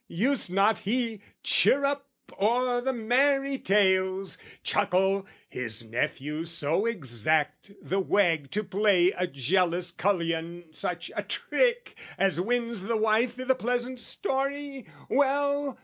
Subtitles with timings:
[0.07, 2.07] Used not he chirrup
[2.39, 9.91] o'er the Merry Tales, Chuckle, his nephew so exact the wag To play a jealous
[9.91, 14.87] cullion such a trick As wins the wife i' the pleasant story!
[15.07, 15.77] Well?